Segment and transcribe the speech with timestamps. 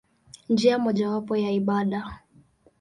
[0.49, 2.19] Njia mojawapo ya ibada.